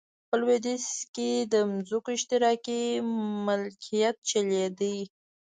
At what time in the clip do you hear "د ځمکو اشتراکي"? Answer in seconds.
1.53-2.81